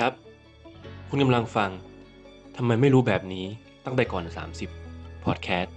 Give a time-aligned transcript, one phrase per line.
[0.00, 0.18] ครับ
[1.08, 1.70] คุณกำลังฟัง
[2.56, 3.44] ทำไมไม่รู้แบบนี้
[3.84, 4.24] ตั้งแต่ก่อน
[4.74, 5.74] 30 พอดแคสต์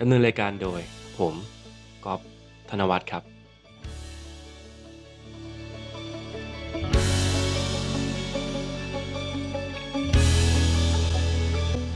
[0.00, 0.80] ดำเนินรายการโดย
[1.18, 1.34] ผม
[2.04, 2.20] ก๊อฟ
[2.70, 3.22] ธนวัฒน์ครับ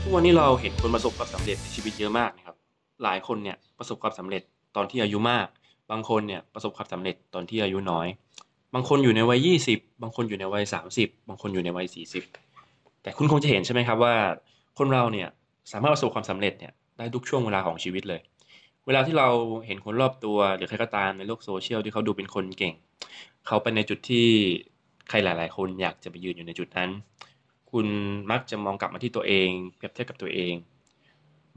[0.01, 2.55] ทุกวันนี้เราเห็นคนประสบความสำเร็จในชีวิตเยอะมากนะครับ
[3.03, 4.41] หลายคนเนี่ยประสบความสำเร็จ
[4.75, 5.47] ตอนที่อายุมาก
[5.91, 8.07] บางคนเนี่ยประสบความสำเร็จตอนที่อายุน้อย
[8.73, 12.23] บางคนอยู่ในวัยยี่สิบบางคนอยู่ในวัยสามสิบบางคนอยู่ในวัยสี่สิบ
[13.01, 14.15] แต่คุณคงจะเห็นใช่ไหมครับว่า
[14.77, 15.29] คนเราเนี่ย
[15.71, 18.21] สามารถประสบความสำเร็จเนี่ยได้ทุกช่วงเวลาของชีวิตเลย
[18.85, 19.27] เวลาที่เรา
[19.65, 22.73] เห็นคนรอบตัวหรือใครก็ตามในโลกโซเชียลที่เขาดูเป็นคนเก่ง
[23.47, 24.27] เขาไปในจุดที่
[25.09, 26.89] ใครหลาย ๆ คนอยากจะไปยืนอยู่ในจุดนั้น
[27.71, 27.87] คุณ
[28.31, 30.53] มักจะมองกลับมาที่ตัวเองเปรียบเทียบกับตัวเอง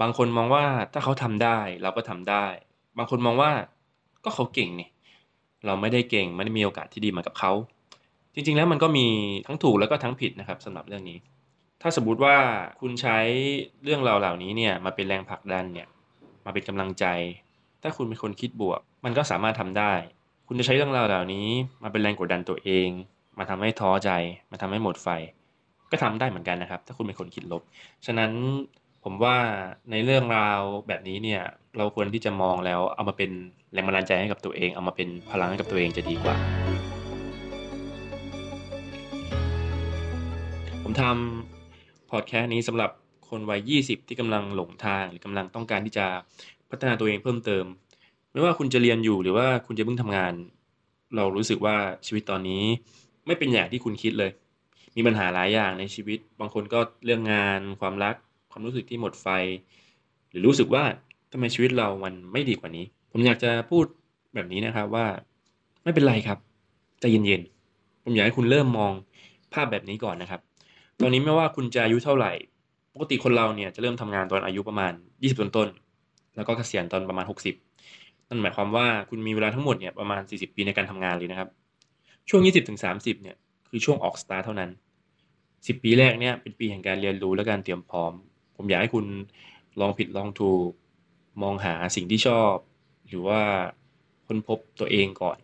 [0.01, 2.47] บางคนมองว่าถ้าเขาทำได้เราก็ทำได้
[2.98, 3.51] บางคนมองว่า
[4.25, 4.89] ก็เขาเก่งนี่
[5.67, 7.53] เราไม่ได้เก่งไม่ได้มีโอกาสที่ดีเหมือนกับเขา
[8.34, 9.06] จริงๆแล้วมันก็มี
[9.47, 11.19] ทั้งถูกแล้วก็ทั้งผิดนะครับสำหรับเรื่องนี้
[11.83, 12.37] ถ้าสมมติว่า
[12.81, 13.19] คุณใช้
[13.84, 15.89] เรื่องราวเหล่านี้เนี่ยมาเป็นแรงผลักดันเนี่ย
[16.45, 17.05] มาเป็นกำลังใจ
[17.83, 19.92] ถ้าคุณเป็นคนคิดบวก มันก็สามารถทำได้
[20.48, 21.47] คุณจะใช้เรื่องราวเหล่านี้
[21.83, 22.89] มาเป็นแรงกดดันตัวเอง
[23.39, 24.11] มาทำให้ท้อใจ
[24.50, 25.09] มาทำให้หมดไฟ
[25.91, 27.62] ก็ทำได้เหมือนกันนะครับ ถ้าคุณเป็นคนคิดลบ
[28.06, 28.31] ฉะนั้น
[29.11, 29.39] ผมว่า
[29.91, 31.42] ในเรื่องราวแบบนี้เนี่ย
[31.77, 33.31] เราควรที่จะมองแล้วเอามาเป็น
[33.73, 36.37] แรงบันดาลใจให้กับตัวเอง เอามาเป็นพลังให้กับตัวเองจะดีกว่า
[40.83, 42.91] ผมทำพอดแคสต์นี้สำหรับ
[43.28, 46.06] คนวัย 20 ที่กำลังหลงทางหรือกำลังต้องการที่จะ
[46.70, 47.65] พัฒนาตัวเองเพิ่มเติม
[48.33, 50.33] ไม่ว่าคุณจะเรียนอยู่หรือว่าคุณจะเพิ่งทำงาน
[51.17, 52.62] เรารู้สึกว่าชีวิตตอนนี้
[53.27, 54.31] ไม่เป็นอย่างที่คุณคิดเลย
[54.97, 58.17] มีปัญหาหลายอย่างในชีวิต บางคนก็เรื่องงานความรัก
[58.59, 59.27] ความรู้สึกที่หมดไฟ
[60.31, 60.84] หรือรู้สึกว่า
[61.33, 63.84] ทำไมชีวิตเรามันไม่ดีกว่านี้ ผมอยากจะพูด
[64.34, 65.06] แบบนี้นะครับว่า
[65.84, 66.39] ไม่เป็นไรครับ
[67.00, 68.92] ใจเย็นๆผมอยากให้คุณเริ่มมอง
[69.53, 70.41] ภาพแบบนี้ก่อนนะครับ
[71.00, 72.32] ตอนนี้ไม่ว่าคุณจะอายุเท่าไหร่
[72.94, 77.25] ปกติคนเราเนี่ยจะเริ่มทำงานตอนอายุประมาณ 20 ต้นๆแล้วก็เกษียณตอนประมาณ
[77.72, 81.49] 60 นั่นหมายความว่าคุณมีเวลาทั้งหมดเนี่ยประมาณ 40 ปีในการทำงานเลยนะครับ
[82.28, 82.41] ช่วง
[82.82, 83.37] 20-30เนี่ย
[83.69, 84.71] คือช่วงออกสตาร์เท่านั้น
[85.27, 88.12] 10 ปีแรกเนี่ยเป็นปีแห่งการเรียนรู้และการเตรียมพร้อม
[88.58, 89.06] ผมอยากให้คุณ
[89.80, 90.70] ลองผิดลองถูก
[91.42, 92.54] มองหาสิ่งที่ชอบ
[93.08, 93.41] หรือว่า
[94.26, 95.38] ค้นพบตัวเองก่อน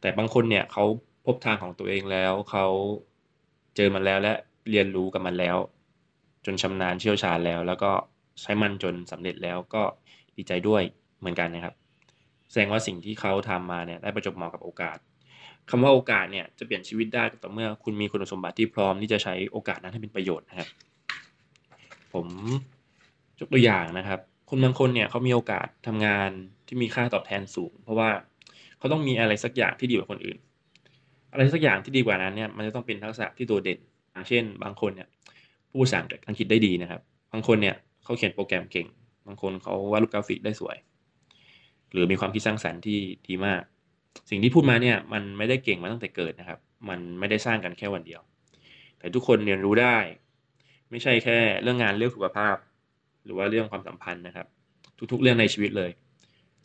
[0.00, 0.84] แต่บางคนเนี่ยเขา
[1.26, 2.66] พบทางของตัวเองแล้วเขา
[3.76, 4.32] เจอมันแล้วและ
[4.70, 5.56] เรียนรู้กับมันแล้ว
[6.44, 7.92] จนชำนาญเชี่ยวชาญแล้ว แล้วก็
[8.40, 9.82] ใช้มันจนสำเร็จแล้วก็
[10.36, 10.82] ดีใจด้วย
[11.18, 11.74] เหมือนกันนะครับ
[12.50, 14.98] แสดงว่าสิ่งที่เขาทำมาเนี่ยได้ประจบเหมาะกับโอกาส
[15.70, 20.68] คำว่าโอกาสเนี่ยจะเปลี่ยนชีวิตได้ต่อเมื่อคุณมีคุณสมบัติที่พร้อมที่จะใช้โอกาสนั้นให้เป็นประโยชน์นะครับ
[22.14, 22.26] ผม
[23.40, 26.30] ยกตัวอย่างนะครับ คนบางคนเนี่ยเขามีโอกาสทำงาน
[26.66, 28.10] ที่มีค่าตอบแทนสูง เพราะว่า
[28.78, 30.38] เขาต้องมีอะไรสักอย่างที่ดีกว่าคนอื่น
[31.32, 33.78] อะไรสักอย่างที่ดีกว่านั้นเนี่ยมันจะต้องเป็นทักษะที่โดดเด่น
[34.12, 35.08] อย่างเช่น บางคนเนี่ย
[35.70, 37.00] ผู้สั่งอังกฤษได้ดีนะครับ
[37.32, 38.86] บางคนเนี่ยเขาเขียนโปรแกรมเก่ง
[39.26, 40.76] บางคนเขาวาดรูปกราฟิกได้สวย
[41.92, 43.62] หรือมีความคิดสร้างสรรค์ที่ดีมาก
[44.30, 48.20] สิ่งที่พูดมาเนี่ยมันไม่ได้เก่งมาตั้งแต่เกิดนะครับ มันไม่ได้สร้างกันแค่วันเดียว
[48.98, 49.96] แต่ทุกคนเรียนรู้ได้
[50.90, 52.56] ไม่ใช่แค่เรื่องงานเรื่องสุขภาพ
[53.24, 54.46] หรือว่าเรื่องความสัมพันธ์นะครับ
[55.12, 55.90] ทุกๆ เรื่องในชีวิตเลย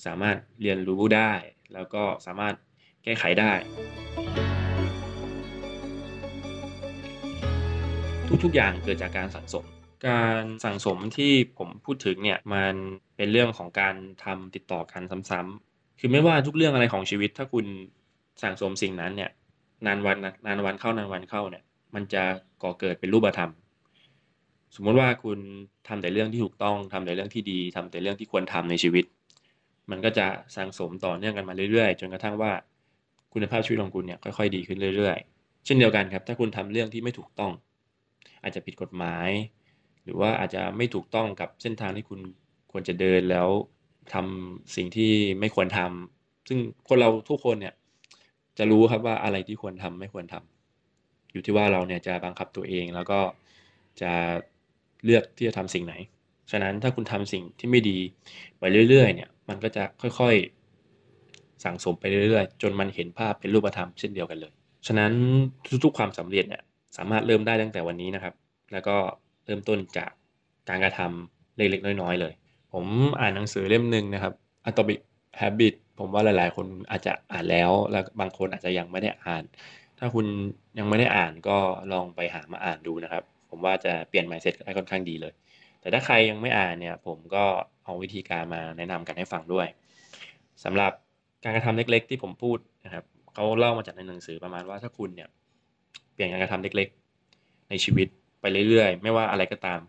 [0.05, 1.31] สามารถเรียนรู้ได้
[1.73, 2.55] แล้วก็สามารถ
[3.03, 3.53] แก้ไขได้
[8.43, 9.65] ทุกๆ อย่างเกิดจากการสั่งสม
[10.07, 12.73] การสั่งสมที่ผมพูดถึงเนี่ยมัน
[13.15, 15.70] เป็นเรื่องของการทำติดต่อกันซ้ำๆ
[16.03, 17.65] คือไม่ว่าทุกเรื่องอะไรของชีวิต ถ้าคุณ
[18.43, 19.31] สั่งสมสิ่งนั้นเนี่ย
[19.85, 21.63] นานวันนานวันเข้านานวันเข้าเนี่ย
[21.95, 22.23] มันจะ
[22.63, 23.51] ก่อเกิดเป็นรูปธรรม
[24.75, 25.39] สมมติว่าคุณ
[25.87, 29.05] ทำแต่เรื่องที่ถูกต้องทำแต่เรื่องที่ดีทำแต่เรื่องที่ควรทำในชีวิต
[29.91, 32.51] มันก็จะสั่งสมต่อเนื่องกันมาเรื่อยๆ จนกระทั่งว่า
[33.33, 37.51] คุณภาพชีวิตของคุณเนี่ยค่อยๆดีขึ้นเรื่อยๆ เช่นเดียวกันครับ ถ้าคุณทำเรื่องที่ไม่ถูกต้อง
[38.43, 39.29] อาจจะผิดกฎหมาย
[40.03, 42.19] หรือว่าอาจจะไม่ถูกต้องกับเส้นทางที่คุณ
[42.71, 43.47] ควรจะเดินแล้ว
[44.13, 47.73] ทำสิ่งที่ไม่ควรทำซึ่งคนเราทุกคนเนี่ย
[48.57, 53.19] จะรู้ครับว่าอะไรที่ควรทำไม่ควรทำอยู่ที่ว่าเราเนี่ยจะบังคับตัวเองแล้วก็
[54.01, 54.11] จะ
[55.05, 55.95] เลือกที่จะทำสิ่งไหน
[56.51, 57.97] ฉะนั้นถ้าคุณทำสิ่งที่ไม่ดี
[58.59, 64.53] ไปเรื่อย ๆ เนี่ย มันก็จะค่อยๆสั่งสมไปเรื่อยๆ จนมันเห็นภาพเป็นรูปธรรมเช่นเดียวกันเลย
[64.87, 65.11] ฉะนั้น
[65.83, 66.63] ทุกๆ ความสำเร็จเนี่ย
[66.97, 68.33] สามารถเริ่มได้ตั้งแต่วันนี้นะครับ
[68.71, 68.95] แล้วก็
[69.45, 70.11] เริ่มต้นจาก
[70.69, 72.33] การกระทำเล็กๆ น้อย ๆ เลย
[72.73, 72.85] ผม
[73.19, 74.33] อ่านหนังสือเล่มหนึ่งนะครับ
[74.69, 74.99] Atomic
[75.41, 79.43] Habit ผมว่าหลาย ๆ คนอาจจะอ่านแล้ว แล้วบางคนอาจจะยังไม่ได้อ่าน
[79.99, 80.25] ถ้าคุณ
[80.79, 81.57] ยังไม่ได้อ่านก็
[81.93, 85.33] ลองไปหามาอ่านดูนะครับ ผมว่าจะเปลี่ยน mindset ได้ค่อนข้างดีเลย
[85.81, 87.43] แต่ถ้าใครยังไม่อ่านเนี่ย ผมก็
[87.83, 89.67] เอาวิธีการมาแนะนำกันให้ฟังด้วย
[90.63, 90.91] สำหรับ
[91.43, 93.03] การกระทำเล็ก ๆ ที่ผมพูดนะครับ
[93.33, 95.29] เขาเล่ามาจากในหนังสือประมาณว่าถ้าคุณเนี่ย
[96.13, 96.87] เปลี่ยนการกระทำเล็ก
[97.29, 98.07] ๆ ในชีวิต
[98.41, 99.79] ไปเรื่อย ๆ ไม่ว่าอะไรก็ตาม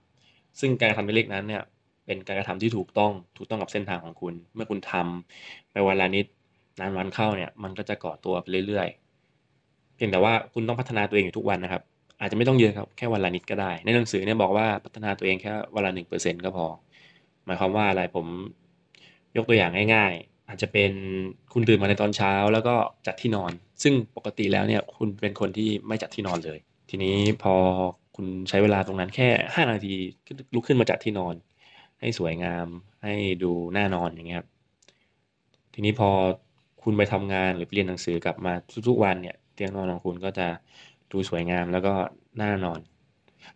[0.60, 1.62] ซึ่งการกระทำเล็กๆนั้นเนี่ย
[2.12, 6.26] เป็นการกระทำที่ถูกต้องถูกต้องกับเส้นทางของคุณ เมื่อคุณทำไปวันละนิด
[6.80, 11.82] นานวันเข้าเนี่ย มันก็จะก่อตัวไปเรื่อยๆ เพียงแต่ว่าคุณต้องพัฒนาตัวเองอยู่ทุกวันนะครับ
[12.20, 16.66] อาจจะไม่ต้องเยอะครับแค่วันละนิดก็ได้ ในหนังสือเนี่ยบอกว่าพัฒนาตัวเองแค่วันละหนึ่งเปอร์เซ็นก็พอ
[17.44, 18.26] หมายความว่าอะไรผม
[19.36, 20.92] ยกตัวอย่างง่ายๆ อาจจะเป็น
[21.52, 22.74] คุณตื่นมาในตอนเช้า แล้วก็
[23.06, 26.58] จัดที่นอน ซึ่งปกติแล้วเนี่ยคุณเป็นคนที่ไม่จัดที่นอนเลย
[26.90, 27.54] ทีนี้พอ
[28.16, 29.94] คุณใช้เวลาตรงนั้นแค่ 5 นาที
[30.54, 31.34] ลุกขึ้นมาจัดที่นอน
[32.02, 32.66] ให้สวยงาม
[33.04, 34.48] ให้ดูน่านอนอย่างเงี้ยครับ
[35.74, 36.10] ทีนี้พอ
[36.82, 38.52] คุณไปทำงานหรือไปเรียนหนังสือกลับมา
[38.88, 40.46] ทุกๆวันเนี่ยเตียงนอนของคุณก็จะ
[41.12, 41.94] ดูสวยงามแล้วก็
[42.40, 42.80] น่านอน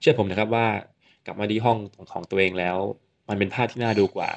[0.01, 0.67] เชื่อผมนะครับว่า
[1.27, 1.79] กลับมาที่ห้อง
[2.13, 2.77] ของตัวเองแล้ว
[3.29, 4.31] มันเป็นภาพที่น่าดูกว่า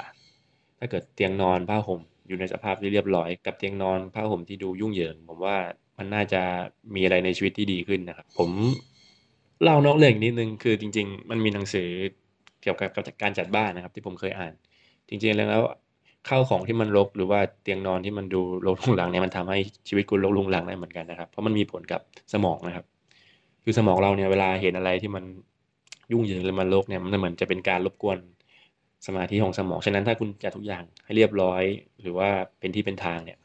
[0.79, 5.57] ถ้าเกิดเตียงนอนผ้าห่มอยู่ในสภาพที่เรียบร้อยกับเตียงนอนผ้าห่มที่ดูยุ่งเหยิงผมว่า
[5.97, 6.41] มันน่าจะ
[6.95, 8.51] มีอะไรในชีวิตที่ดีขึ้นนะครับ ผม
[9.63, 11.89] เล่านอกเรื่องนิดนึงคือจริง ๆ มันมีหนังสือ
[12.61, 12.89] เกี่ยวกับ
[13.21, 14.53] การจัดบ้านนะครับ ที่ผมเคยอ่าน
[15.09, 15.63] จริงๆแล้ว
[16.29, 19.57] ข้าวของที่มันรกหรือว่าเตียงนอนที่มันดูรกลุงหลังเนี่ยมันทำให้
[19.87, 22.01] ชีวิตคุณรกลุงหลังได้เหมือนกันนะครับ เพราะมันมีผลกับ
[22.33, 22.85] สมองนะครับ
[23.63, 25.23] คือสมองเราเนี่ยเวลาเห็นอะไรที่มัน
[26.11, 28.17] ยุ่งเหยิงหรือมันรกเนี่ยมันเหมือนจะเป็นการรบกวน
[29.07, 31.63] สมาธิของสมองฉะนั้นถ้าคุณจัดทุกอย่างให้เรียบร้อย
[32.01, 32.29] หรือว่า
[32.59, 33.37] เป็นที่เป็นทางเนี่ย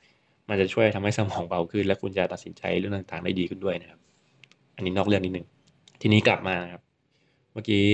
[0.48, 4.00] มันจะช่วยทำให้สมองเบาขึ้น และคุณจะตัดสินใจเรื่องต่างๆได้ดีขึ้นด้วยนะครับ
[4.76, 5.46] อันนี้นอกเรื่องนิดนึง
[6.00, 6.82] ทีนี้กลับมาครับ
[7.52, 7.84] เมื่อกี้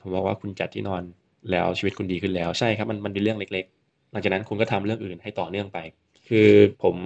[0.00, 1.02] ผมบอกว่าคุณจัดที่นอน
[1.50, 5.78] แล้วชีวิตคุณดีขึ้นแล้วใช่ครับมันมันเป็นเรื่องเล็ก ๆ หลังจากนั้นคุณก็ทำเรื่องอื่นให้ต่อเนื่องไป
[6.28, 6.50] คือ
[6.82, 6.96] ผม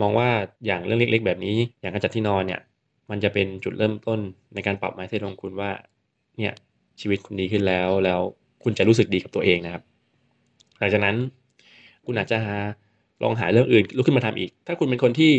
[0.00, 0.28] มองว่า
[0.66, 2.60] อย่างเรื่องเล็ก ๆ แบบนี้ อย่างการจัดที่นอนเนี่ย
[3.10, 4.20] มันจะเป็นจุดเริ่มต้น
[4.54, 5.70] ในการปรับไมซ์เซตของคุณว่า
[6.38, 6.52] เนี่ย
[7.00, 8.20] ชีวิตคุณดีขึ้นแล้วแล้ว
[8.62, 9.82] คุณจะรู้สึกดีกับตัวเองนะครับ
[10.78, 11.16] หลังจากนั้น
[12.06, 12.56] คุณอาจจะหา
[13.22, 15.32] ลองหาเรื่องอื่นลุกขึ้นมาทำอีก ถ้าคุณเป็นคนที่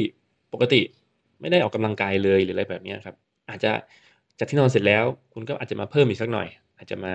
[0.53, 0.81] ปกติ
[1.41, 3.15] ไม่ได้ออกกำลังกายเลยหรืออะไรแบบนี้ครับ
[3.49, 3.71] อาจจะ
[4.39, 5.03] จัดที่นอนเสร็จแล้ว
[5.33, 6.47] คุณก็อาจจะมาเพิ่มอีกสักหน่อย
[6.81, 7.13] อาจจะมา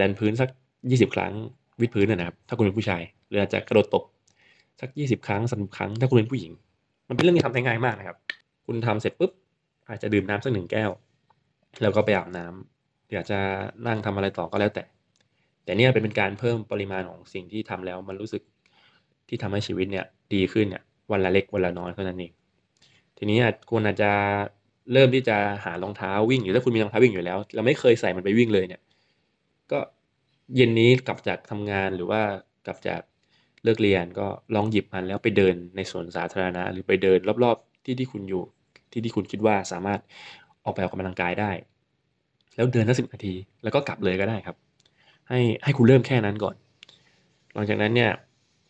[0.00, 0.48] ดันพื้นสัก
[0.90, 1.32] ยี่สิบครั้ง
[1.80, 4.04] วิดพื้นนะครับ ถ้าคุณเป็นผู้ชายหรืออาจจะกระโดดตบ
[4.80, 6.52] สักยี่สิบครั้งสามครั้ง ถ้าคุณเป็นผู้หญิง
[7.08, 8.16] มันเป็นเรื่องที่ทำได้ง่ายมากนะครับ
[8.66, 9.32] คุณทำเสร็จปุ๊บ
[9.88, 10.90] อาจจะดื่มน้ำสักหนึ่งแก้ว
[11.82, 13.38] แล้วก็ไปอาบน้ำอยากจะ
[13.86, 14.84] นั่งทำอะไรต่อก็แล้วแต่
[15.64, 18.42] แต่เนี่ยเป็นการเพิ่มปริมาณของสิ่งที่ทำแล้วมันรู้สึก
[19.28, 20.82] ที่ทำให้ชีวิตเนี่ยดีขึ้นเนี่ย
[21.12, 22.32] วันละเล็กวันละน้อยเท่านั้นเอง
[23.16, 23.38] ทีนี้
[23.70, 24.10] คุณอาจจะ
[24.92, 28.80] เริ่มที่จะหารองเท้าวิ่งหรือถ้าคุณมีรองเท้าวิ่งอยู่แล้ว เราไม่เคยใส่มันไปวิ่งเลยเนี่ย
[29.72, 29.78] ก็
[30.56, 32.20] เย็นนี้กลับจากทำงานหรือว่า
[32.66, 33.00] กลับจาก
[33.64, 38.42] เลิกเรียนก็ลองหยิบมันแล้วไปเดินในสวนสาธารณะ หรือไปเดินรอบๆที่ที่คุณอยู่
[38.92, 40.00] ที่ที่คุณคิดว่าสามารถ
[40.64, 41.50] ออกไปออกกำลังกายได้
[42.56, 44.56] แล้วเดินสักสิบนาที แล้วก็กลับเลยก็ได้ครับ
[45.28, 46.56] ให้ให้คุณเริ่มแค่นั้นก่อน
[47.54, 48.10] หลังจากนั้นเนี่ย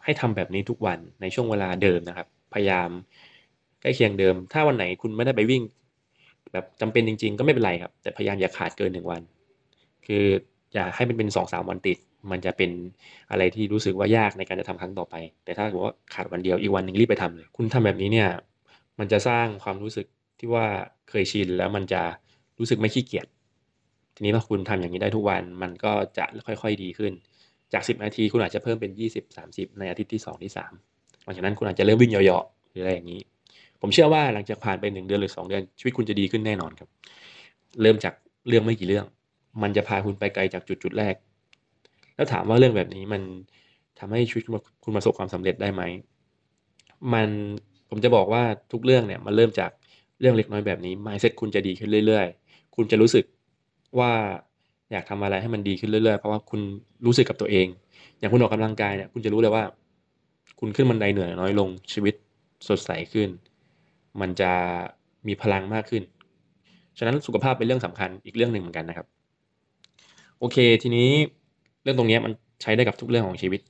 [0.05, 2.88] ให้ทำแบบนี้ทุกวันในช่วงเวลาเดิมนะครับ พยายาม
[3.81, 5.62] ใกล้เคียงเดิม ถ้าวันไหนคุณไม่ได้ไปวิ่ง
[6.53, 9.23] แบบจำเป็นจริง ๆ ก็ไม่เป็นไรครับ แต่พยายามอย่าขาดเกินหนึ่งวัน
[10.06, 10.25] คือ
[10.75, 11.99] อย่าให้มันเป็นสองสามวันติด
[12.31, 12.71] มันจะเป็น
[13.31, 15.15] อะไรที่รู้สึกว่ายากในการจะทำครั้งต่อไป
[15.45, 18.29] แต่ถ้าบอกว่าขาดวันเดียวอีกวันหนึ่งรีบไปทำเลย คุณทำแบบนี้เนี่ย
[18.99, 20.06] มันจะสร้างความรู้สึก
[20.39, 20.67] ที่ว่า
[21.11, 22.03] เคยชินแล้วมันจะ
[22.59, 23.27] รู้สึกไม่ขี้เกียจ
[24.15, 27.12] ทีนี้พอคุณทำอย่างนี้ได้ทุกวันมันก็จะค่อย ๆ ดีขึ้น
[27.73, 28.91] จาก 10 นาทีคุณอาจจะเพิ่มเป็น
[29.35, 30.53] 20-30 ในอาทิตย์ที่ 2 ที่
[30.87, 33.21] 3หลังจากนั้นคุณอาจจะเริ่มวิ่งเหยาะๆหรืออะไรอย่างนี้
[33.80, 36.88] ผมเชื่อว่าหลังจากผ่านไปหนึ่งเดือนหรือสองเดือนชีวิตคุณจะดีขึ้นแน่นอนครับ
[37.82, 38.14] เริ่มจาก
[38.49, 39.06] เรื่องไม่กี่เรื่อง
[39.62, 41.14] มันจะพาคุณไปไกลจากจุดจุดแรก
[42.16, 43.23] แล้วถามว่าเรื่องแบบนี้มัน
[43.99, 44.44] ทำให้ชีวิต
[44.85, 45.82] คุณประสบความสำเร็จได้ไหม
[47.12, 47.28] มัน
[47.88, 48.42] ผมจะบอกว่า
[48.73, 49.70] ทุกเรื่องเนี่ยมันเริ่มจาก
[50.20, 53.25] เรื่องเล็กน้อยแบบนี้ mindset คุณจะดีขึ้นเรื่อย ๆ คุณจะรู้สึก
[53.99, 54.12] ว่า
[54.92, 56.61] อยากทำอะไรให้มันดีขึ้นเรื่อยๆ เพราะว่าคุณ
[57.06, 57.66] รู้สึกกับตัวเอง
[58.18, 59.64] อย่างคุณออกกำลังกายเนี่ยคุณจะรู้เลยว่า
[60.61, 62.14] คุณขึ้นบันไดเหนื่อยน้อยลงชีวิต
[62.68, 63.28] สดใสขึ้น
[64.21, 64.53] มันจะ
[65.27, 66.03] มีพลังมากขึ้น
[66.99, 69.07] ฉะนั้นสุขภาพเป็นเรื่องสำคัญอีกเรื่องหนึ่งเหมือนกันนะครับ
[70.38, 71.11] โอเค ทีนี้
[71.83, 73.61] เรื่องตรงนี้มันใช้ได้กับทุกเรื่องของชีวิต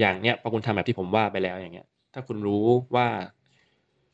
[0.00, 2.64] อย่างเนี้ยพอคุณทำแบบที่ผมว่าไปแล้วอย่างเงี้ย ถ้าคุณรู้
[2.94, 3.06] ว่า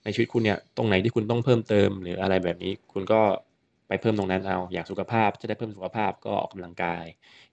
[0.05, 3.21] ในชีวิตคุณเนี่ยตรงไหนที่คุณต้องเพิ่มเติมหรืออะไรแบบนี้ คุณก็
[3.89, 7.05] ไปเพิ่มตรงนั้นเอา อยากสุขภาพจะได้เพิ่มสุขภาพก็ออกกำลังกาย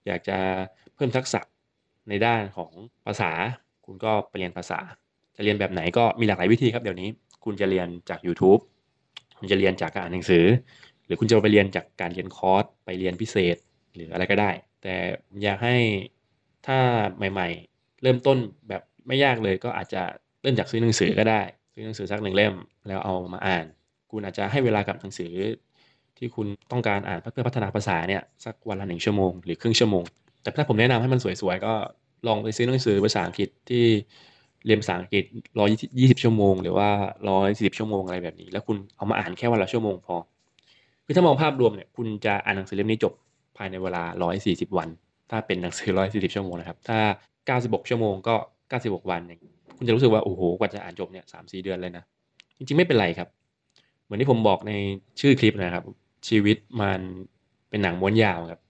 [0.06, 0.38] อยากจะ
[0.96, 1.40] เพิ่มทักษะ
[2.08, 2.72] ในด้านของ
[3.06, 3.30] ภาษา
[3.86, 4.78] คุณก็ไปเรียนภาษา
[5.36, 7.08] จะเรียนแบบไหนก็มีหลากหลายวิธีครับเดี๋ยวนี้
[7.48, 8.60] คุณจะเรียนจาก YouTube
[9.38, 10.44] คุณจะเรียนจากการอ่านหนังสือ
[11.06, 13.56] หรือคุณจะไปเรียนจากการเรียนคอร์สไปเรียนพิเศษ
[13.94, 14.50] หรืออะไรก็ได้
[14.82, 14.94] แต่
[15.42, 15.76] อยากให้
[16.66, 16.78] ถ้า
[17.32, 18.38] ใหม่ ๆ เริ่มต้น
[18.68, 20.02] แบบไม่ยากเลยก็อาจจะ
[20.42, 21.40] เริ่มจากซื้อหนังสือก็ได้
[21.74, 22.54] ซื้อหนังสือสักหนึ่งเล่ม
[22.88, 23.64] แล้วเอามาอ่าน
[24.10, 25.32] คุณอาจจะให้เวลากับหนังสือ
[26.18, 30.04] ที่คุณต้องการอ่านเพื่อพัฒนาภาษาเนี่ยสักวันละหนึ่งชั่วโมงหรือครึ่งชั่วโมง
[30.42, 31.74] แต่ถ้าผมแนะนำให้มันสวยๆก็
[32.26, 33.84] ลองไปซื้อหนังสือภาษาอังกฤษที่
[34.66, 35.24] เรียนภาษาอังกฤษ
[35.58, 36.88] ร้อยยี่สิบชั่วโมง หรือว่า
[37.30, 40.16] ร้อยสิบชั่วโมงอะไรแบบนี้ แล้วคุณเอามาอ่านแค่วันละชั่วโมงพอ
[41.04, 43.12] คือถ้ามองภาพรวมเนี่ย คุณจะอ่านหนังสือเล่มนี้จบ
[43.56, 44.02] ภายในเวลา
[44.40, 44.88] 140วัน
[45.30, 46.98] ถ้าเป็นหนังสือ140ชั่วโมงนะครับ ถ้า
[47.58, 48.34] 96ชั่วโมงก็
[48.72, 49.40] 96วันเอง
[49.76, 52.04] คุณจะรู้สึกว่า โอ้โห กว่าจะอ่านจบเนี่ยสามสี่เดือนเลยนะ
[52.56, 53.28] จริงๆ ไม่เป็นไรครับ
[54.04, 54.72] เหมือนที่ผมบอกใน
[55.20, 55.84] ชื่อคลิปนะครับ
[56.28, 57.00] ชีวิตมัน
[57.70, 58.60] เป็นหนังม้วนยาวครับ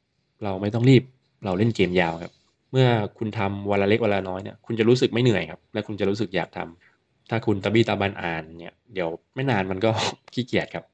[0.44, 1.02] เราไม่ต้องรีบ
[1.44, 2.32] เราเล่นเกมยาวครับ
[2.72, 2.86] เมื่อ
[3.18, 9.90] คุณทำวันละเล็กวันละน้อยเนี่ยคุณจะรู้สึกไม่เหนื่อยครับ และคุณจะรู้สึกอยากทำถ้าคุณตะบี้ตะบันอ่านเนี่ยเดี๋ยวไม่นานมันก็
[10.34, 10.84] ขี้เกียจครับ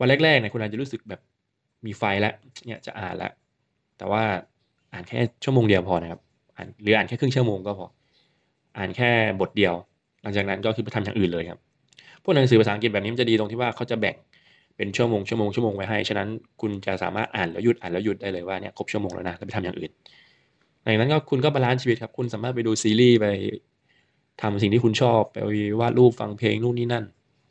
[0.00, 1.20] วันแรกๆเนี่ยคุณอาจจะรู้สึกแบบ
[1.86, 2.34] มีไฟแล้ว
[2.66, 3.32] เนี่ยจะอ่านแล้ว
[3.98, 4.22] แต่ว่า
[4.92, 6.20] อ่านแค่ชั่วโมงเดียวพอนะครับ
[6.56, 7.86] อ่านหรืออ่านแค่ครึ่งชั่วโมงก็พอ
[8.78, 9.74] อ่านแค่บทเดียว
[10.22, 11.58] หลังจากนั้นก็คือไปทำอย่างอื่นเลยครับ
[12.22, 14.16] พวกหนังสือภาษาอังกฤษแบบนี้มันจะดีตรงที่ว่าเขาจะแบ่ง
[14.76, 16.28] เป็นชั่วโมงชั่วโมงชั่วโมงไว้ให้ฉะนั้น
[16.60, 19.90] คุณจะสามารถอ่านแล้วหยุดอ่านแล้วหยุดได้เลยว่าเนี่ยครบชั่วโมงแล้วนะแล้วไปทำอย่างอื่น
[20.86, 23.26] หลังจากนั้นก็คุณก็ balance ชีวิตครับ คุณสามารถไปดูซีรีส์ไป
[24.42, 25.38] ทำสิ่งที่คุณชอบไป
[25.80, 27.04] วาดรูปฟังเพลงนู่นนี่นั่น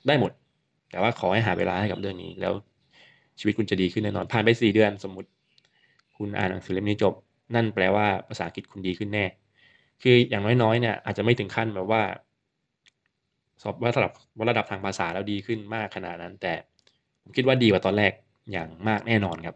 [0.07, 0.31] ได้หมด
[0.91, 2.53] แต่ว่าขอให้หาเวลาให้กับเรื่องนี้ แล้ว
[3.39, 5.29] ชีวิตคุณจะดีขึ้นแน่นอนผ่านไปสี่เดือนสมมติ
[6.17, 7.13] คุณอ่านหนังสือเล่มนี้จบ
[7.55, 9.25] นั่นแปลว่าภาษาอังกฤษคุณดีขึ้นแน่
[10.01, 12.01] คืออย่างน้อยๆเนี่ยอาจจะไม่ถึงขั้นแบบว่า
[13.61, 16.53] สอบว่าระดับว่าระดับทางภาษาแล้วดีขึ้นมากขนาดนั้น แต่
[17.21, 18.11] ผมคิดว่าดีกว่าตอนแรก
[18.51, 19.55] อย่างมากแน่นอนครับ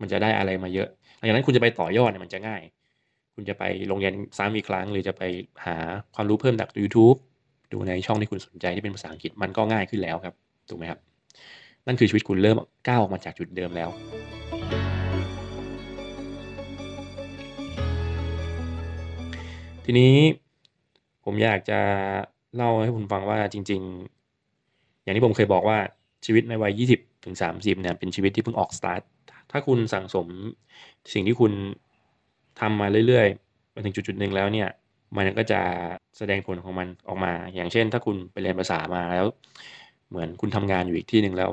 [0.00, 2.62] มันจะได้อะไรมาเยอะหลังจากนั้นคุณจะไปต่อยอดเนี่ยมันจะง่าย
[3.34, 5.22] คุณจะไปโรงเรียนซ้ำอีกครั้ง หรือจะไป
[5.64, 5.76] หา
[6.14, 7.18] ความรู้เพิ่มจาก YouTube
[7.72, 10.34] ดูในช่องที่คุณสนใจที่เป็นภาษาอังกฤษมันก็ง่ายขึ้นแล้วครับ
[10.68, 10.98] ถูกไหมครับ
[11.86, 12.56] นั่นคือชีวิตคุณเริ่ม
[12.88, 13.88] ก้าวออกมาจากจุดเดิมแล้ว
[19.84, 20.14] ทีนี้
[21.24, 21.80] ผมอยากจะ
[22.56, 23.80] เล่าให้คุณฟังว่าจริง
[24.42, 25.78] ๆ อย่างที่ผมเคยบอกว่า
[26.24, 29.02] ชีวิตในวัย 20ถึง30เนี่ยเป็นชีวิตที่เพิ่งออกสตาร์ท
[29.50, 30.26] ถ้าคุณสั่งสม
[31.14, 31.52] สิ่งที่คุณ
[32.60, 34.68] ทำมาเรื่อยๆมาถึงจุดๆหนึ่งแล้วเนี่ย
[35.16, 35.60] มันก็จะ
[36.18, 39.26] แสดงผลของมันออกมา อย่างเช่น ถ้าคุณไปเรียนภาษามาแล้ว
[40.08, 41.52] เหมือนคุณทำงานอยู่อีกที่หนึ่งแล้ว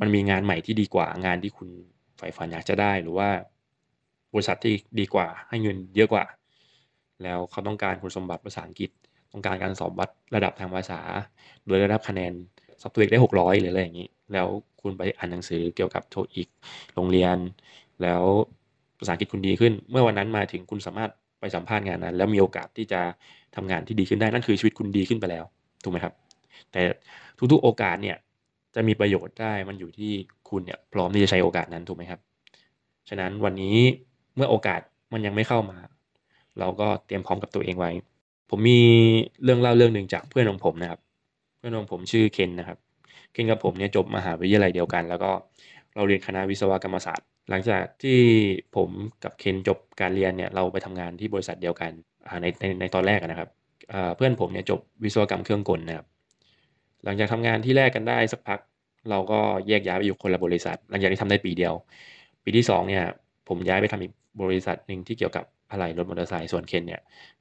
[0.00, 1.68] มันมีงานใหม่ที่ดีกว่างานที่คุณ
[2.16, 3.28] ใฝ่ฝันอยากจะได้หรือว่า
[4.32, 6.24] บริษัทที่ดีกว่าให้เงินเยอะกว่า
[7.22, 8.90] แล้วเขาต้องการคุณสมบัติภาษาอังกฤษ
[9.32, 11.00] ต้องการการสอบวัดระดับทางภาษา
[11.66, 12.32] โดยได้รับคะแนน
[12.80, 14.48] สอบตัวเอกได้ 600 หรืออะไรอย่างนี้ แล้ว
[14.80, 16.48] คุณไปอ่านหนังสือเกี่ยวกับโทอีก
[16.94, 17.36] โรงเรียน
[18.02, 18.22] แล้ว
[18.98, 23.00] ภาษาอังกฤษคุณดีขึ้น เมื่อวันนั้นมาถึงคุณสามารถไปสัมภาษณ์งานนั้น แล้วมีโอกาสที่จะ
[23.56, 25.44] ทำงานที่ดีขึ้นได้นั่นคือชีวิตคุณดีขึ้นไปแล้ว
[25.82, 26.14] ถูกไหมครับ
[26.72, 26.80] แต่
[27.52, 28.16] ทุกๆโอกาสเนี่ย
[28.74, 30.12] จะมีประโยชน์ได้มันอยู่ที่
[30.50, 32.20] คุณเนี่ยพร้อมที่จะใช้โอกาสนั้นถูกไหมครับ
[33.08, 33.76] ฉะนั้นวันนี้
[34.36, 34.80] เมื่อโอกาส
[35.12, 35.78] มันยังไม่เข้ามา
[36.58, 37.90] เราก็เตรียมพร้อมกับตัวเองไว้
[38.50, 38.80] ผมมี
[39.44, 41.00] เรื่องเล่าเรื่องหนึ่งจากเพื่อนของผมนะครับ
[41.58, 42.78] เพื่อนของผมชื่อเคนนะครับ
[43.32, 45.30] เคนกับผมเนี่ยจบมหาวิทยาลัยเดียวกัน แล้วก็
[45.94, 48.18] เราเรียนคณะวิศวกรรมศาสตร์ หลังจากที่
[48.76, 48.90] ผม
[49.24, 51.90] กับเคนจบการเรียนเนี่ยเราไปทำงานที่บริษัทเดียวกัน
[52.42, 53.48] ในในในตอนแรกนะครับ
[54.16, 56.06] เพื่อนผมเนี่ยจบวิศวกรรมเครื่องกลนะครับ
[57.04, 58.58] หลังจากทำงานที่แรกกันได้สักพัก
[59.10, 59.38] เราก็
[59.68, 61.74] แยกย้ายไปอยู่คนละบริษัท หลังจากที่ทำได้ปีเดียว
[62.44, 63.04] ปีที่2เนี่ย
[63.48, 64.12] ผมย้ายไปทำอีก
[64.42, 67.00] บริษัทหนึ่งที่เกี่ยวกับอะไหล่รถมอเตอร์ไซค์ส่วนเคนเนี่ย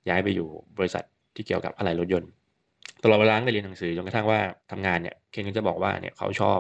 [0.10, 0.48] ย้ายไปอยู่
[0.78, 1.04] บริษัท
[1.36, 2.30] ที่เกี่ยวกับอะไหล่รถยนต์
[3.04, 4.40] ตลอดเวลาได้เรียนหนังสือจนกระทั่งว่า
[4.72, 6.60] ทำงานเนี่ยเคนก็จะบอกว่าเนี่ยเขาชอบ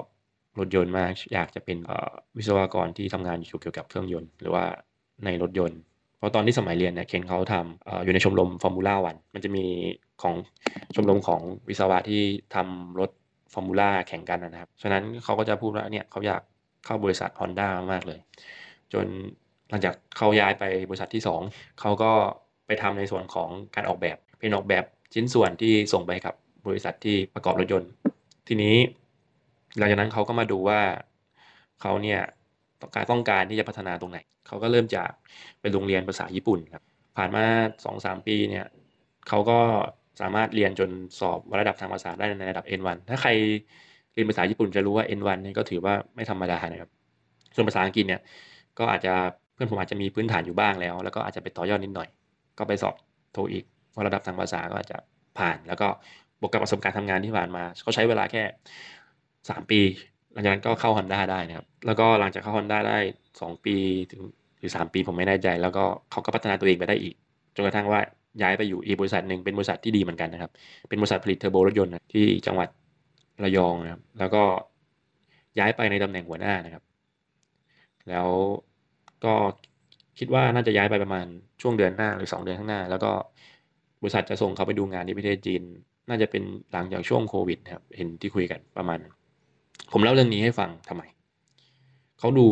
[0.59, 1.77] รถยนต์มากอยากจะเป็น
[2.37, 4.63] วิศวกรที่ทำงานอยู่เกี่ยวกับเครื่องยนต์ หรือว่า
[5.25, 5.79] ในรถยนต์
[6.17, 9.65] เพราะตอนที่สมัยเรียนเนี่ยเคนเขาทำอยู่ในชมรมฟอร์มูล่าวันมันจะมี
[10.21, 10.35] ของ
[10.95, 12.21] ชมรมของวิศวะที่
[12.55, 13.11] ทำรถ
[13.53, 16.41] ฟอร์มูล่าแข่งกันนะครับ ฉะนั้นเขาก็จะพูดว่าเนี่ยเขาอยาก
[16.85, 18.19] เข้าบริษัท Honda มากเลย
[18.93, 19.05] จน
[19.69, 21.21] หลังจากเขาย้ายไปบริษัทที่
[21.51, 22.11] 2เขาก็
[22.67, 26.33] ไปทำในส่วนของการออกแบบ เป็นออกแบบชิ้นส่วนที่ส่งไปกับ
[26.67, 27.91] บริษัทที่ประกอบรถยนต์
[28.47, 28.75] ทีนี้
[29.77, 30.79] หลังจากนั้นเขาก็มาดูว่า
[31.81, 32.19] เขาเนี่ย
[32.81, 35.11] ต้องการต้องการที่จะพัฒนาตรงไหน เขาก็เริ่มจาก
[35.59, 36.83] ไปโรงเรียนภาษาญี่ปุ่นครับ
[37.17, 37.43] ผ่านมา
[37.85, 38.65] สองสามปีเนี่ย
[39.27, 39.59] เขาก็
[40.21, 43.29] สามารถเรียนจนสอบระดับทางภาษาได้ในระดับ N1 ถ้าใคร
[44.13, 46.89] เรียนภาษาญี่ปุ่นจะรู้ว่า N1 นี่ก็ถือว่าไม่ธรรมดานะครับ
[47.55, 48.21] ส่วนภาษาอังกฤษเนี่ย
[48.79, 49.13] ก็อาจจะ
[49.53, 52.09] เพื่อนผมอาจจะมีพื้นฐานอยู่บ้างแล้ว แล้วก็อาจจะไปต่อยอดนิดหน่อย
[52.57, 52.95] ก็ไปสอบ
[53.33, 53.63] โทอีก
[54.05, 54.97] ระดับทางภาษาก็อาจจะ
[55.37, 55.87] ผ่าน แล้วก็
[56.41, 58.43] บวกกับประสบการณ์ทำงานที่ผ่านมาเขาใช้เวลาแค่
[59.49, 59.79] สามปี
[60.33, 62.97] หลังจากนั้นก็เข้า Honda ได้นะครับ แล้วก็หลังจากเข้า Honda ได้
[63.41, 63.75] สองปี
[64.11, 64.21] ถึง
[64.59, 67.15] หรือสามปีผมไม่แน่ใจ แล้วก็เขาก็พัฒนาตัวเองไปได้อีก
[67.55, 67.99] จนกระทั่งว่า
[68.41, 70.51] ย้ายไปอยู่อีกบริษัทหนึ่งเป็นบริษัทที่ดีเหมือนกันนะครับ
[70.89, 72.69] เป็นบริษัทผลิตเทอร์โบรถยนต์ที่จังหวัด
[73.43, 74.43] ระยองนะครับ แล้วก็
[75.59, 76.83] ย้ายไปในตำแหน่งหัวหน้านะครับ
[78.09, 78.27] แล้ว
[79.25, 79.33] ก็
[80.19, 81.25] คิดว่าน่าจะย้ายไปประมาณ
[81.61, 83.11] ช่วงเดือนหน้าหรือ 2 เดือนข้างหน้า แล้วก็
[84.01, 85.61] บริษัทจะส่งเขาไปดูงานที่ประเทศจีน
[86.09, 88.99] น่าจะเป็นหลังจากช่วงโควิดนะครับ เห็นที่คุยกันประมาณ
[89.91, 91.03] ผมเล่าเรื่องนี้ให้ฟังทำไม
[92.19, 92.45] เขาดู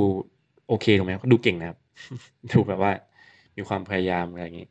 [0.67, 1.77] โอเคถูกไหมเขาดูเก่งนะครับ
[2.51, 2.91] ดูแบบว่า
[3.55, 4.67] มีความพยายามอะไรอย่างนี้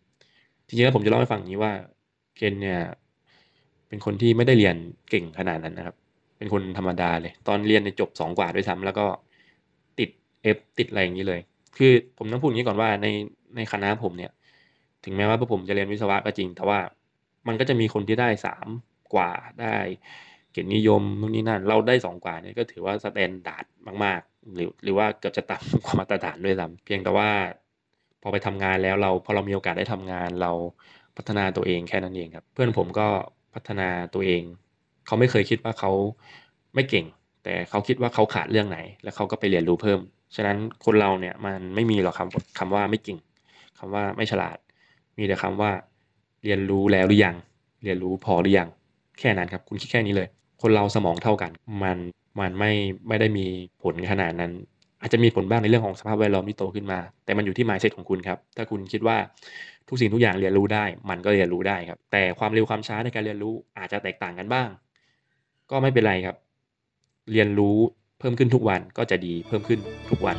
[0.67, 1.73] จริงๆแล้วผมจะเล่าให้ฟังนี้ว่า
[2.37, 2.81] เคนเนี่ย
[3.89, 4.77] เป็นคนที่ไม่ได้เรียน
[5.11, 5.97] เก่งขนาดนั้นนะครับ
[6.39, 9.07] เป็นคนธรรมดาเลย ตอนเรียนในจบสองกว่าด้วยซ้ำแล้วก็
[10.57, 11.41] F ติดอะไรอย่างนี้เลย
[11.77, 13.07] คือผมต้องพูดอย่างนี้ก่อนว่าใน
[13.57, 14.33] ในคณะผมเนี่ย
[15.05, 16.79] ถึงแม้ว่าพวกผมจะเรียนวิศวะก็จริง แต่ว่า
[17.47, 18.67] มันก็จะมีคนที่ได้สาม
[19.15, 19.31] กว่า
[19.61, 19.77] ได้
[20.55, 23.64] เกียรตินิยมนู่นนี่นั่นเราได้สองกว่าเนี่ยก็ถือว่า standard
[24.05, 27.31] มากๆ หรือหรือว่าเกือบจะต่ำกว่ามาตรฐานด้วยซ้ำเพียงแต่ว่า
[28.23, 30.53] พอไปทำงานแล้วเราพอเรามีโอกาสได้ทำงานเรา
[31.17, 33.07] พัฒนาตัวเองแค่นั้นเองครับ เพื่อนผมก็
[33.55, 34.43] พัฒนาตัวเอง
[35.07, 35.91] เขาไม่เคยคิดว่าเขา
[36.75, 37.07] ไม่เก่ง
[37.45, 40.01] แต่เขาคิดว่าเขาขาดเรื่องไหน แล้วเขาก็ไปเรียนรู้เพิ่ม
[40.37, 43.19] ฉะนั้นคนเราเนี่ยมันไม่มีหรอกคำคำว่าไม่เก่ง
[43.79, 44.57] คำว่าไม่ฉลาด
[45.19, 45.71] มีแต่คำว่า
[46.45, 47.37] เรียนรู้แล้วหรือยัง
[47.85, 48.69] เรียนรู้พอหรือยัง
[49.19, 50.29] แค่นั้นครับ คุณคิดแค่นี้เลย
[50.63, 51.51] คนเราสมองเท่ากัน
[51.83, 51.99] มัน
[52.41, 52.73] มันไม่
[53.09, 53.47] ไม่ได้มี
[53.83, 54.53] ผลขนาดนั้น
[55.01, 59.17] อาจจะมีผลบ้างในเรื่องของสภาพแวดล้อมที่โตขึ้นมา แต่มันอยู่ที่ mindset ของคุณครับ ถ้าคุณคิดว่า
[59.89, 64.69] ทุกสิ่งทุกอย่างเรียนรู้ได้ มันก็เรียนรู้ได้ครับ แต่ความเร็วความช้าในการเรียนรู้อาจจะแตกต่างกันบ้าง
[65.71, 66.37] ก็ไม่เป็นไรครับ
[67.33, 67.77] เรียนรู้
[68.19, 69.81] เพิ่มขึ้นทุกวันก็จะดีเพิ่มขึ้น
[70.11, 70.37] ทุกวัน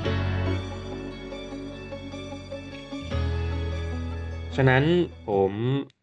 [4.56, 4.84] ฉะนั้น
[5.28, 5.52] ผม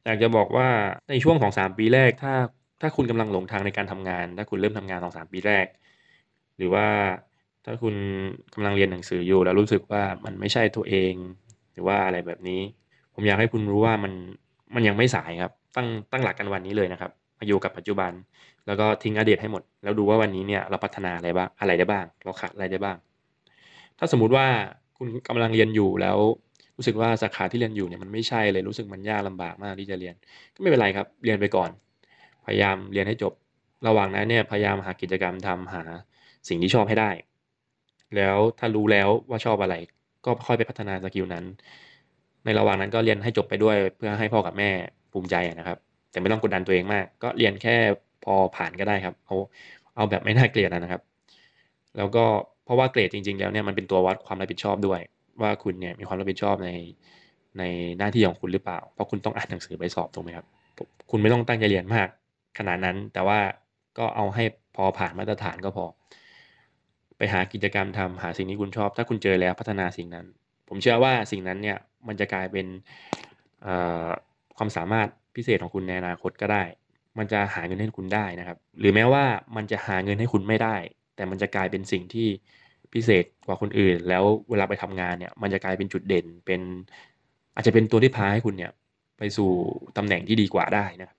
[0.05, 0.69] อยากจะบอกว่า
[1.11, 2.35] ในช่วงของสามปีแรกถ้า
[2.83, 5.67] ถ้าคุณกำลังหลงทางในการทำงาน ถ้าคุณเริ่มทำงานสองสามปีแรก
[6.57, 6.87] หรือว่า
[7.65, 7.95] ถ้าคุณ
[8.55, 11.15] กำลังเรียนหนังสืออยู่แล้วรู้สึกว่ามันไม่ใช่ตัวเอง
[11.73, 12.61] หรือว่าอะไรแบบนี้
[13.15, 14.13] ผมอยากให้คุณรู้ว่ามัน
[14.75, 18.13] มันยังไม่สายครับ ตั้งตั้งหลักกันวันนี้เลยนะครับมาอยู่กับปัจจุบัน
[18.67, 22.97] แล้วก็ทิ้งอดีตให้หมด แล้วดูว่าวันนี้เนี่ยเราพัฒนาอะไรบ้างอะไรได้บ้าง เราขาดอะไรได้บ้าง
[23.99, 24.47] ถ้าสมมุติว่า
[24.99, 26.19] คุณกำลังเรียนอยู่แล้ว
[26.77, 30.15] รู้สึกว่าสาขาที่เรียนอยู่เนี่ยมันไม่ใช่เลยรู้สึกมันยากลาบากมากที่จะเรียน
[30.55, 31.71] ก็ไม่เป็นไรครับ เรียนไปก่อน
[32.47, 33.33] พยายามเรียนให้จบ
[33.87, 35.83] ระหว่างนั้นเนี่ยพยายามหากิจกรรมทำหา
[36.49, 37.11] สิ่งที่ชอบให้ได้
[38.17, 39.75] แล้วถ้ารู้แล้วว่าชอบอะไร
[40.25, 41.45] ก็ค่อยไปพัฒนา skill นั้น
[42.45, 44.71] ในระหว่างนั้นก็เรียนให้จบไปด้วยเพื่อให้พ่อกับแม่
[45.13, 45.79] ภูมิใจนะครับ
[46.11, 47.77] แต่ไม่ต้องกดดันตัวเองมาก ก็เรียนแค่
[48.25, 49.37] พอผ่านก็ได้ครับเอา
[49.97, 51.03] เอาแบบไม่น่าเกลียดนะครับ
[51.97, 52.25] แล้วก็
[52.65, 55.01] เพราะว่าเกรดจริง ๆ แล้วเนี่ยมันเป็นตัววัดความรับผิดชอบด้วย
[55.43, 56.71] ว่าคุณเนี่ยมีความรับผิดชอบใน
[57.59, 57.63] ใน
[57.99, 60.47] หน้าที่ของคุณหรือเปล่า เพราะคุณต้องอ่านหนังสือไปสอบถูกไหมครับ
[61.11, 62.09] คุณไม่ต้องตั้งใจเรียนมาก
[62.59, 63.39] ขนาดนั้น แต่ว่า
[63.99, 64.45] ก็เอาให้
[64.77, 65.85] พอผ่านมาตรฐานก็พอ
[67.17, 70.27] ไปหากิจกรรมทำหาสิ่งที่คุณชอบ ถ้าคุณเจอแล้วพัฒนาสิ่งนั้น
[70.69, 72.67] ผมเชื่อว่าสิ่งนั้นเนี่ยมันจะกลายเป็น
[74.57, 76.63] ความสามารถพิเศษของคุณในอนาคตก็ได้
[77.19, 79.25] มันจะหาเงินให้คุณได้นะครับ หรือแม้ว่า
[79.57, 80.77] มันจะหาเงินให้คุณไม่ได้
[81.17, 82.29] แต่มันจะกลายเป็นสิ่งที่
[82.93, 86.61] พิเศษกว่าคนอื่น แล้วเวลาไปทำงานเนี่ย มันจะกลายเป็นจุดเด่นเป็น
[87.55, 88.73] อาจจะเป็นตัวที่พาให้คุณเนี่ย
[89.19, 89.51] ไปสู่
[89.97, 91.11] ตำแหน่งที่ดีกว่าได้นะ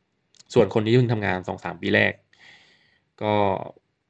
[0.53, 2.13] ส่วนคนที่เพิ่งทำงานสองสามปีแรก
[3.21, 3.33] ก็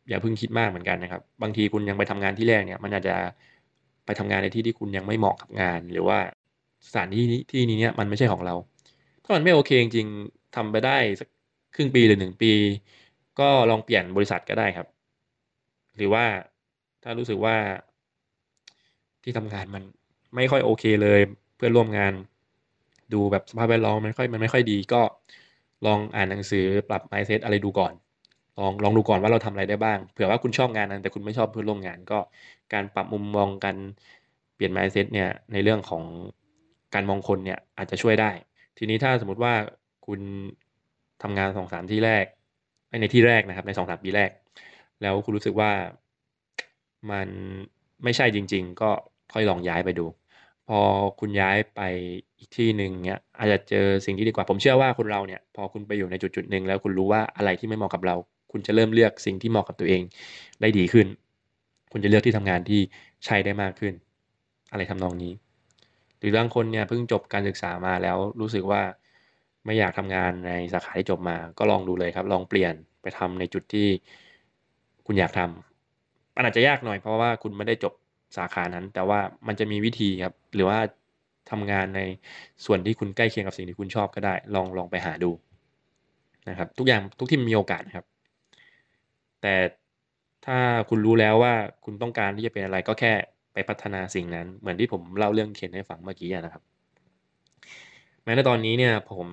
[0.09, 3.15] อย่าเพิ่งคิดมากเหมือนกันนะครับ บางทีคุณยังไปทำงานที่แรกเนี่ย มันอาจจะ
[4.05, 6.19] ไปทำงานในที่ที่คุณยังไม่เหมาะกับงาน หรือว่า
[6.87, 8.55] สถานที่ที่นี้เนี่ยมันไม่ใช่ของเรา
[9.23, 11.27] ถ้ามันไม่โอเคจริงๆทำไปได้สัก
[11.75, 12.51] ครึ่งปีหรือหนึ่งปี
[13.39, 14.87] ก็ลองเปลี่ยนบริษัทก็ได้ครับ
[15.97, 16.25] หรือว่า
[17.03, 17.55] ถ้ารู้สึกว่า
[19.23, 19.83] ที่ทำงานมัน
[20.35, 21.21] ไม่ค่อยโอเคเลย
[21.55, 22.13] เพื่อนร่วมงาน
[23.13, 25.01] ดูแบบสภาพแวดล้อมมันค่อยมันไม่ค่อยดีก็
[25.85, 27.93] ลองอ่านหนังสือปรับ mindset อะไรดูก่อน
[28.59, 32.19] ลองลองดูก่อนว่าเราทำอะไรได้บ้าง เผื่อว่าคุณชอบงานนั้นแต่คุณไม่ชอบเพื่อนร่วมงานก็
[32.73, 33.75] การปรับมุมมองกัน
[34.55, 36.03] เปลี่ยน mindset เนี่ยในเรื่องของ
[36.93, 38.31] การมองคนเนี่ยอาจจะช่วยได้
[38.77, 39.53] ทีนี้ถ้าสมมติว่า
[40.05, 40.19] คุณ
[41.23, 42.25] ทำงานสองสามที่แรก
[43.01, 44.29] ในที่แรกนะครับในสองสามปีแรก
[45.01, 45.71] แล้วคุณรู้สึกว่า
[47.11, 47.27] มัน
[48.03, 48.91] ไม่ใช่จริง ๆ ก็
[49.33, 50.05] ค่อยลองย้ายไปดู
[50.67, 50.79] พอ
[51.19, 51.81] คุณย้ายไป
[52.37, 58.15] อีกที่หนึ่งเนี้ยอาจจะเจอสิ่งที่ดีกว่า ผมเชื่อว่าคนเราเนี่ย พอคุณไปอยู่ในจุดจุดหนึ่งแล้วคุณรู้ว่าอะไรที่ไม่เหมาะกับเรา
[58.51, 60.01] คุณจะเริ่มเลือกสิ่งที่เหมาะกับตัวเอง
[60.61, 61.07] ได้ดีขึ้น
[61.91, 62.81] คุณจะเลือกที่ทำงานที่
[63.25, 63.93] ใช้ได้มากขึ้น
[64.71, 65.33] อะไรทำนองนี้
[66.19, 68.81] หรือบางคนเนี่ยเพิ่งจบการศึกษามาแล้วรู้สึกว่า
[69.65, 73.87] ไม่อยากทำงานในสาขาที่จบมา ก็ลองดูเลยครับ ลองเปลี่ยนไปทำในจุดที่
[75.05, 77.93] คุณอยากทำมันอาจจะยากหน่อยเพราะว่าคุณไม่ได้จบ
[78.37, 80.79] สาขานั้น แต่ว่ามันจะมีวิธีครับ หรือว่า
[81.51, 82.01] ทำงานใน
[82.65, 85.31] ส่วนที่คุณใกล้เคียงกับสิ่งที่คุณชอบก็ได้ ลองลองไปหาดู
[86.49, 88.05] นะครับ ทุกอย่างทุกที่มีโอกาสครับ
[89.41, 89.55] แต่
[90.45, 90.57] ถ้า
[90.89, 91.53] คุณรู้แล้วว่า
[91.85, 93.13] คุณต้องการที่จะเป็นอะไรก็แค่
[93.53, 96.63] ไปพัฒนาสิ่งนั้น เหมือนที่ผมเล่าเรื่องเขียนให้ฟังเมื่อกี้นะครับ
[98.23, 99.27] แม้ในตอนนี้เนี่ยผม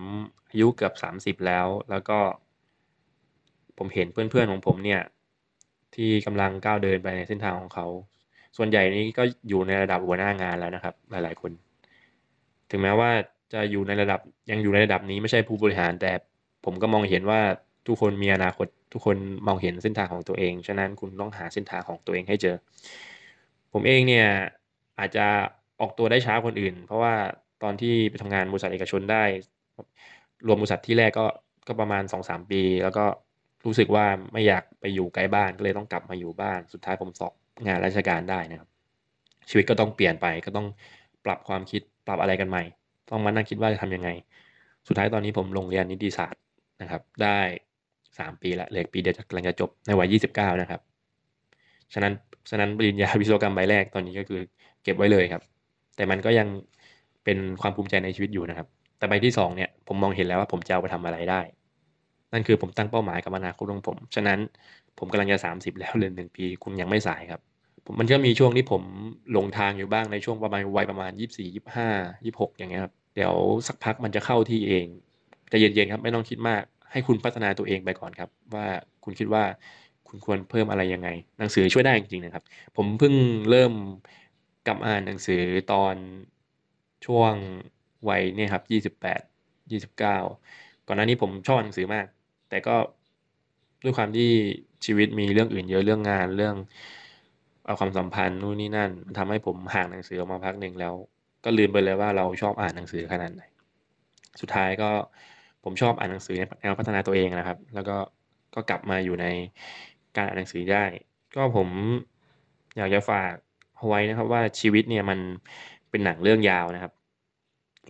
[0.51, 2.19] อายุเกือบสามสิบแล้ว แล้วก็
[3.79, 5.01] ผมเห็นเพื่อนๆของผมเนี่ย
[5.95, 7.87] ที่กำลังก้าวเดินไปในเส้นทางของเขา
[8.57, 11.53] ส่วนใหญ่นี้ก็อยู่ในระดับหัวหน้างานแล้วนะครับ หลาย ๆ คน
[12.71, 13.11] ถึงแม้ว่า
[13.53, 16.13] จะอยู่ในระดับยังอยู่ในระดับนี้ไม่ใช่ผู้บริหาร แต่
[16.65, 17.41] ผมก็มองเห็นว่า
[17.87, 22.57] ทุกคนมีอนาคต ทุกคนมองเห็นเส้นทางของตัวเอง ฉะนั้นคุณต้องหาเส้นทางของตัวเองให้เจอ
[23.73, 24.27] ผมเองเนี่ย
[24.99, 25.27] อาจจะ
[25.81, 27.15] ออกตัวได้ช้าคนอื่น เพราะว่า
[27.63, 29.25] ตอนที่ไปทำงานบริษัทเอกชนได้
[30.47, 31.27] รวมบริษัทที่แรกก็
[31.69, 33.05] ก็ประมาณสองสามปี แล้วก็
[33.65, 37.33] รู้สึกว่าไม่อยากไปอยู่ใกลบ้านก็เลยต้องกลับมาอยู่บ้าน สุดท้ายผมสอบ
[37.67, 38.69] งานราชการได้นะครับ
[39.51, 40.67] ชีวิตก็ต้องเปลี่ยนไปก็ต้อง
[41.25, 42.63] ปรับความคิดปรับอะไรกันใหม่
[43.11, 44.09] ต้องมานั่งคิดว่าจะทำยังไง
[44.87, 46.41] สุดท้ายตอนนี้ผมลงเรียนนิติศาสตร์
[46.83, 47.39] นะครับ ได้
[48.19, 50.81] สามปีละเหลือปีเดียวจะกำลังจะจบในวัยยี่สิบเก้านะครับ
[51.95, 52.13] ฉะนั้น
[52.51, 54.41] ฉะนั้นปริญญาวิศวกรรมใบแรกตอนนี้ก็คือ
[54.83, 55.43] เก็บไว้เลยครับ
[55.97, 56.49] แต่มันก็ยัง
[57.25, 58.67] เป็นความภูมิใจในชีวิตอยู่นะครับ
[58.99, 61.41] แต่ใบที่สองเนี่ยผมมองเห็นแล้วว่าผมจะเอาไปทำอะไรได้
[62.33, 64.39] นั่นคือผมตั้งเป้าหมายกับอนาคตของผม ฉะนั้น
[64.99, 67.41] ผมกำลังจะสามสิบแล้วเรือนหนึ่งปี คุณยังไม่สายครับ
[67.99, 68.83] มันก็มีช่วงที่ผม
[69.33, 71.89] หลงทางอยู่บ้างในช่วงประมาณวัยประมาณยี่สี่ยี่ห้า
[72.25, 73.35] ยี่หกอย่างเงี้ยครับเดี๋ยว
[73.67, 74.87] สักพักมันจะเข้าที่เอง
[75.53, 76.63] จะเย็นๆครับไม่ต้องคิดมาก
[76.93, 78.67] ให้คุณพัฒนาตัวเองไปก่อนครับ ว่า
[79.05, 79.45] คุณคิดว่า
[80.09, 82.45] คุณควรเพิ่มอะไรยังไง หนังสือช่วยได้จริงๆนะครับ
[82.77, 83.15] ผมเพิ่ง
[83.51, 83.73] เริ่ม
[84.67, 85.95] กลับอ่านหนังสือตอน
[87.07, 87.33] ช่วง
[88.09, 89.23] วัยเนี่ยครับยี่สิบแปด
[89.71, 90.17] ยี่สิบเก้า
[90.87, 92.07] ก่อนหน้านี้ผมชอบหนังสือมาก
[92.49, 92.77] แต่ก็
[93.85, 94.31] ด้วยความที่
[94.85, 96.55] ชีวิตมีเรื่องอื่นเยอะเรื่องงานเรื่อง
[97.71, 100.95] เอาความสัมพันธ์นู่นนี่นั่นมันทำให้ผมห่างหนังสือออกมาพักหนึ่งแล้ว
[101.45, 103.43] ก็ลืมไปเลยว่าเราชอบอ่านหนังสือขนาดไหน
[104.41, 104.91] สุดท้ายก็
[105.65, 107.97] ผมชอบอ่านหนังสือในแนวพัฒนาตัวเองนะครับ แล้วก็
[108.55, 109.27] ก็กลับมาอยู่ใน
[110.17, 110.85] การอ่านหนังสือได้
[111.37, 111.69] ก็ผม
[112.77, 113.33] อยากจะฝาก
[113.77, 115.19] เอาไว้นะครับว่าชีวิตเนี่ยมัน
[115.91, 116.93] เป็นหนังเรื่องยาวนะครับ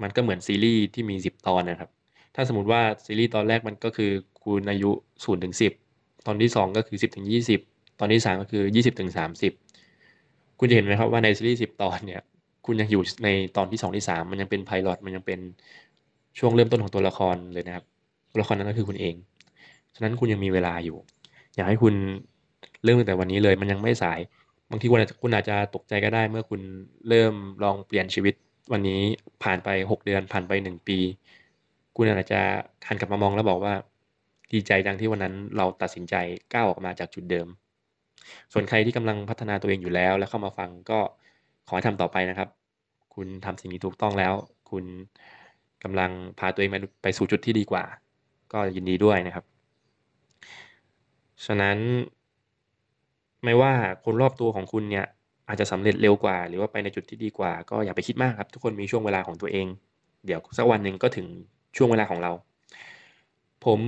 [0.03, 1.91] มันก็เหมือนซีรีส์ที่มีสิบตอนนะครับ
[2.35, 4.11] ถ้าสมมติว่าซีรีส์ตอนแรกมันก็คือ
[4.45, 4.91] คุณอายุ
[5.25, 5.73] ศูนย์ถึงสิบ
[6.27, 7.61] ตอนที่สองก็คือสิบถึงยี่สิบ
[8.01, 9.53] ตอนที่สามก็คือยี่สิบถึงสามสิบ
[10.63, 12.21] คุณจะเห็นไหมครับว่าในซีรีส์สิบตอนเนี่ย
[12.67, 15.41] คุณยังอยู่ในตอนที่สองที่สามมันยังเป็นไพลอตมันยังเป็น
[16.39, 17.85] ช่วงเริ่มต้นของตัวละครเลยนะครับ
[18.31, 19.15] ตัวละครนั้นก็คือคุณเอง
[19.95, 20.97] ฉะนั้นคุณยังมีเวลาอยู่
[21.57, 21.95] อยากให้คุณ
[22.85, 24.21] เริ่มตั้งแต่วันนี้เลย มันยังไม่สาย
[24.71, 26.61] บางทีคุณอาจจะคุณอาจจะตกใจก็ได้ เมื่อคุณ
[27.09, 28.35] เริ่มลองเปลี่ยนชีวิต
[28.73, 29.01] วันนี้
[29.43, 30.99] ผ่านไปหกเดือนผ่านไปหนึ่งปี
[31.97, 32.41] คุณอาจจะ
[32.89, 33.75] หันกลับมามองแล้วบอกว่า
[34.53, 36.15] ดีใจจังที่วันนั้นเราตัดสินใจ
[36.53, 37.47] ก้าวออกมาจากจุดเดิม
[38.53, 40.99] ส่วนใครที่กำลังพัฒนาตัวเองอยู่แล้ว แล้วเข้ามาฟังก็
[41.69, 42.49] ขอให้ทำต่อไปนะครับ
[43.15, 44.35] คุณทำสิ่งนี้ถูกต้องแล้ว
[44.71, 44.85] คุณ
[45.85, 46.71] กำลังพาตัวเอง
[47.03, 47.85] ไปสู่จุดที่ดีกว่า
[48.53, 49.45] ก็ยินดีด้วยนะครับ
[51.47, 51.79] ฉะนั้น
[53.45, 53.73] ไม่ว่า
[54.05, 55.07] คนรอบตัวของคุณเนี่ย
[55.49, 59.67] อาจจะสำเร็จเร็วกว่า หรือว่าไปในจุดที่ดีกว่า ก็อย่าไปคิดมากครับ ทุกคนมีช่วงเวลาของตัวเอง
[60.27, 61.27] เดี๋ยวสักวันหนึ่งก็ถึง
[61.77, 62.33] ช่วงเวลาของเรา
[63.65, 63.81] ผม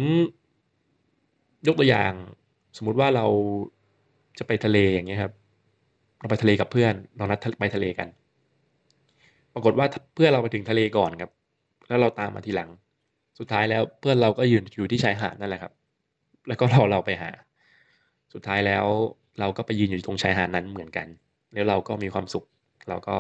[1.67, 2.13] ยกตัวอย่าง
[2.77, 3.27] สมมุติว่าเรา
[4.39, 5.33] จะไปทะเลอย่างเงี้ยครับ
[6.19, 8.09] เราไปทะเลกับเพื่อนเรานัดไปทะเลกัน
[9.55, 11.31] ปรากฏว่าเพื่อนเราไปถึงทะเลก่อนครับ
[11.89, 12.71] แล้วเราตามมาทีหลัง
[13.39, 15.73] สุดท้ายแล้วเพื่อนเราก็ยืนอยู่ที่ชายหาดนั่นแหละครับ
[16.49, 17.31] แล้วก็ราเราไปหา
[18.35, 18.85] สุดท้ายแล้ว
[19.41, 21.07] เราก็ไปยืนอยู่ตรงชายหาดนั้นเหมือนกัน
[21.53, 22.45] แล้วเราก็มีความสุข
[22.89, 23.17] เราก็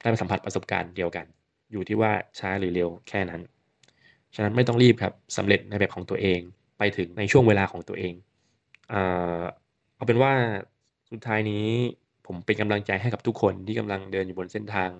[0.00, 1.26] ได้ไปสัมผัสประสบการณ์เดียวกัน
[1.72, 3.40] อยู่ที่ว่าช้าหรือเร็วแค่นั้น
[4.34, 6.40] ฉะนั้นไม่ต้องรีบครับสำเร็จในแบบของตัวเอง
[6.78, 8.14] ไปถึงในช่วงเวลาของตัวเอง
[9.98, 10.32] เอาเป็นว่า
[11.10, 11.66] สุดท้ายนี้
[12.26, 14.90] ผมเป็นกำลังใจให้กับทุกคนที่กำลังเดินอยู่บนเส้นทาง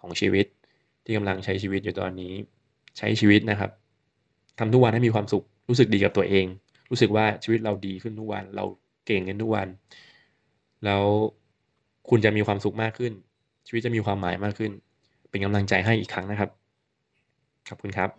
[0.00, 0.46] ของชีวิต
[1.04, 2.32] ที่กำลังใช้ชีวิตอยู่ตอนนี้
[2.98, 3.70] ใช้ชีวิตนะครับ
[4.58, 6.46] ทำทุกวันให้มีความสุข รู้สึกดีกับตัวเอง
[6.90, 8.64] รู้สึกว่าชีวิตเราดีขึ้นทุกวัน เรา
[9.06, 9.68] เก่งขึ้นทุกวัน
[10.84, 11.02] แล้ว
[12.08, 13.12] คุณจะมีความสุขมากขึ้น
[13.66, 14.72] ชีวิตจะมีความหมายมากขึ้น
[15.30, 16.50] เป็นกำลังใจให้อีกครั้งนะครับ
[17.68, 18.10] ขอบคุณครับ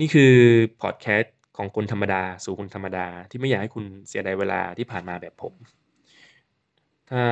[0.00, 0.34] นี่คือ
[0.82, 5.54] พอดแคสต์ของคนธรรมดาสู่คนธรรมดาที่ไม่อยากให้คุณเสียดายเวลาที่ผ่านมาแบบผม
[7.10, 7.22] ถ้า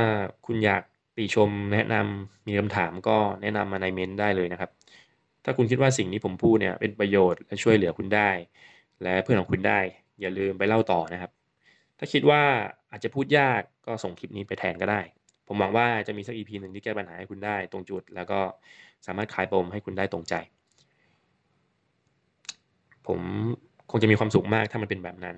[0.47, 0.83] คุณอยาก
[1.17, 4.71] ติชมแนะนำมีคำถามก็แนะนำมาในเมนต์ได้เลยนะครับ
[5.45, 8.31] ถ้าคุณคิดว่าสิ่งที่ผมพูดเนี่ยเป็นประโยชน์และช่วยเหลือคุณได้
[9.03, 9.81] และเพื่อนของคุณได้
[10.21, 11.31] อย่าลืมไปเล่าต่อนะครับ
[11.99, 12.43] ถ้าคิดว่า
[12.91, 15.01] อาจจะพูดยากก็ส่งคลิปนี้ไปแทนก็ได้
[15.49, 18.41] ผมหวังว่าจะมีสักอีพีหนึ่งที่แก้ปัญหาให้คุณได้ตรงจุด แล้วก็
[19.07, 20.35] สามารถขายปมให้คุณได้ตรงใจ
[23.07, 23.21] ผม
[23.91, 25.37] คงจะมีความสุขมากถ้ามันเป็นแบบนั้น